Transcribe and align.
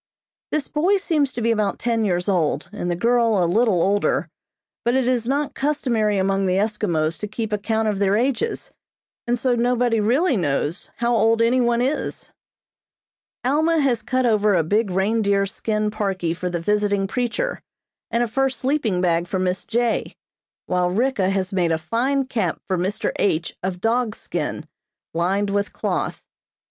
This 0.51 0.67
boy 0.67 0.97
seems 0.97 1.31
to 1.33 1.43
be 1.43 1.51
about 1.51 1.77
ten 1.77 2.03
years 2.03 2.27
old, 2.27 2.67
and 2.73 2.89
the 2.89 2.95
girl 2.95 3.43
a 3.43 3.45
little 3.45 3.79
older, 3.83 4.29
but 4.83 4.95
it 4.95 5.07
is 5.07 5.27
not 5.27 5.53
customary 5.53 6.17
among 6.17 6.47
the 6.47 6.55
Eskimos 6.57 7.19
to 7.19 7.27
keep 7.27 7.53
account 7.53 7.87
of 7.87 7.99
their 7.99 8.15
ages, 8.17 8.71
and 9.27 9.37
so 9.37 9.53
nobody 9.55 9.99
really 9.99 10.35
knows 10.37 10.89
how 10.95 11.15
old 11.15 11.39
any 11.39 11.61
one 11.61 11.83
is. 11.83 12.33
Alma 13.45 13.77
has 13.79 14.01
cut 14.01 14.25
over 14.25 14.55
a 14.55 14.63
big 14.63 14.89
reindeer 14.89 15.45
skin 15.45 15.91
parkie 15.91 16.35
for 16.35 16.49
the 16.49 16.59
visiting 16.59 17.05
preacher, 17.05 17.61
and 18.09 18.23
a 18.23 18.27
fur 18.27 18.49
sleeping 18.49 19.01
bag 19.01 19.27
for 19.27 19.37
Miss 19.37 19.63
J., 19.65 20.15
while 20.65 20.89
Ricka 20.89 21.29
has 21.29 21.53
made 21.53 21.71
a 21.71 21.77
fine 21.77 22.25
cap 22.25 22.59
for 22.67 22.75
Mr. 22.75 23.11
H. 23.17 23.55
of 23.61 23.79
dog's 23.81 24.17
skin, 24.17 24.65
lined 25.13 25.51
with 25.51 25.73
cloth. 25.73 26.23